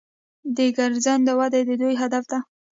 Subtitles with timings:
[0.55, 2.39] د ګرځندوی وده د دوی هدف دی.